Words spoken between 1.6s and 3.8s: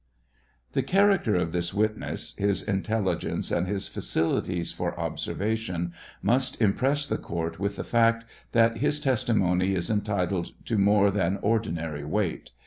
witness, his intelligence and